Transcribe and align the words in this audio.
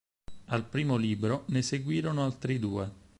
Al 0.47 0.65
primo 0.67 0.95
libro 0.97 1.43
ne 1.49 1.61
seguirono 1.61 2.25
altri 2.25 2.57
due. 2.57 2.91